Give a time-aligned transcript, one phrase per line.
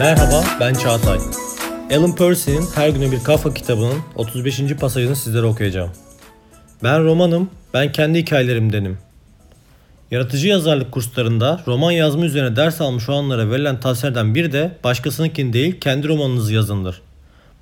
[0.00, 1.18] Merhaba, ben Çağatay.
[1.96, 4.60] Alan Percy'nin Her Güne Bir Kafa kitabının 35.
[4.80, 5.90] pasajını sizlere okuyacağım.
[6.82, 8.98] Ben romanım, ben kendi hikayelerimdenim.
[10.10, 15.80] Yaratıcı yazarlık kurslarında roman yazma üzerine ders almış olanlara verilen tavsiyelerden bir de başkasınınkini değil
[15.80, 17.02] kendi romanınızı yazındır.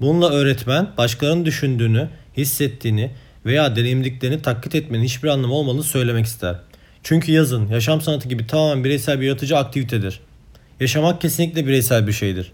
[0.01, 3.11] Bununla öğretmen başkalarının düşündüğünü, hissettiğini
[3.47, 6.57] veya deneyimlediklerini taklit etmenin hiçbir anlamı olmadığını söylemek ister.
[7.03, 10.21] Çünkü yazın, yaşam sanatı gibi tamamen bireysel bir yaratıcı aktivitedir.
[10.81, 12.53] Yaşamak kesinlikle bireysel bir şeydir.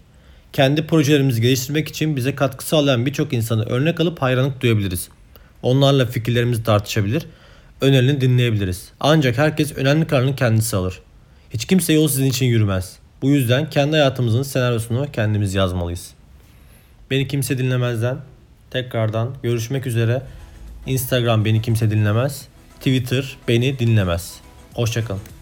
[0.53, 5.09] Kendi projelerimizi geliştirmek için bize katkı sağlayan birçok insanı örnek alıp hayranlık duyabiliriz.
[5.61, 7.25] Onlarla fikirlerimizi tartışabilir,
[7.81, 8.89] önerilerini dinleyebiliriz.
[8.99, 10.99] Ancak herkes önemli kararını kendisi alır.
[11.49, 12.97] Hiç kimse yol sizin için yürümez.
[13.21, 16.11] Bu yüzden kendi hayatımızın senaryosunu kendimiz yazmalıyız.
[17.11, 18.17] Beni kimse dinlemezden
[18.71, 20.21] tekrardan görüşmek üzere.
[20.85, 22.47] Instagram beni kimse dinlemez.
[22.79, 24.35] Twitter beni dinlemez.
[24.73, 25.34] Hoşçakalın.